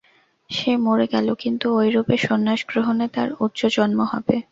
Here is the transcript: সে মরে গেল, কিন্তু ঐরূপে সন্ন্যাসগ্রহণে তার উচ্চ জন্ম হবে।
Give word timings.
সে 0.49 0.71
মরে 0.77 1.05
গেল, 1.07 1.27
কিন্তু 1.35 1.65
ঐরূপে 1.77 2.15
সন্ন্যাসগ্রহণে 2.17 3.05
তার 3.07 3.29
উচ্চ 3.39 3.59
জন্ম 3.77 3.99
হবে। 4.11 4.35